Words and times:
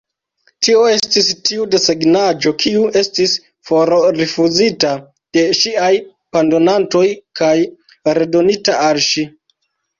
Tio 0.67 0.77
estis 0.91 1.27
tiu 1.49 1.67
desegnaĵo, 1.75 2.53
kiu 2.63 2.87
estis 3.03 3.35
forrifuzita 3.71 4.95
de 5.39 5.45
ŝiaj 5.61 5.93
pandonantoj 6.39 7.07
kaj 7.43 7.55
redonita 8.21 8.83
al 8.91 9.07
ŝi. 9.13 9.31